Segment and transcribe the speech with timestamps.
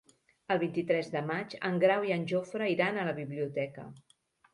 [0.53, 3.87] El vint-i-tres de maig en Grau i en Jofre iran a la biblioteca.